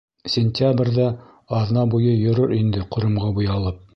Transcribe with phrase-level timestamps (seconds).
[0.35, 1.05] Сентябрҙә
[1.59, 3.89] аҙна буйы йөрөр инде ҡоромға буялып.